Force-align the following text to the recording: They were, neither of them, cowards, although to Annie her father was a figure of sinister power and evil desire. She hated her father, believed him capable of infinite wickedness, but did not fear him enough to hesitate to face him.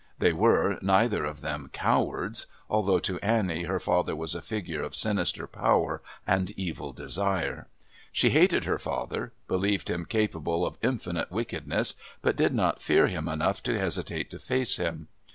They 0.17 0.33
were, 0.33 0.79
neither 0.81 1.25
of 1.25 1.41
them, 1.41 1.69
cowards, 1.71 2.47
although 2.67 2.97
to 3.01 3.19
Annie 3.19 3.65
her 3.65 3.79
father 3.79 4.15
was 4.15 4.33
a 4.33 4.41
figure 4.41 4.81
of 4.81 4.95
sinister 4.95 5.45
power 5.45 6.01
and 6.25 6.49
evil 6.57 6.91
desire. 6.91 7.67
She 8.11 8.31
hated 8.31 8.63
her 8.63 8.79
father, 8.79 9.31
believed 9.47 9.91
him 9.91 10.05
capable 10.05 10.65
of 10.65 10.79
infinite 10.81 11.29
wickedness, 11.29 11.93
but 12.23 12.35
did 12.35 12.51
not 12.51 12.81
fear 12.81 13.05
him 13.05 13.27
enough 13.27 13.61
to 13.61 13.77
hesitate 13.77 14.31
to 14.31 14.39
face 14.39 14.77
him. 14.77 15.07